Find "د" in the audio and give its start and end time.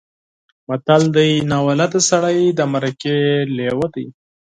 2.57-2.61